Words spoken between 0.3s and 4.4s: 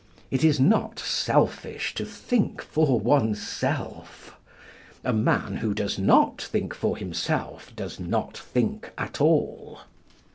It is not selfish to think for oneself.